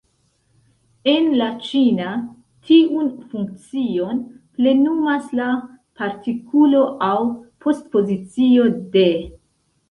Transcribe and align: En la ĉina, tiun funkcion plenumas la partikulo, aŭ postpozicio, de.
En 1.11 1.25
la 1.41 1.49
ĉina, 1.65 2.13
tiun 2.69 3.11
funkcion 3.33 4.23
plenumas 4.55 5.27
la 5.41 5.51
partikulo, 6.01 6.81
aŭ 7.11 7.19
postpozicio, 7.67 8.67
de. 8.99 9.07